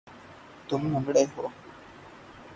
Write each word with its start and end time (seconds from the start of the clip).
تم 0.67 0.81
لنگڑے 0.91 1.23
ہو 1.33 1.43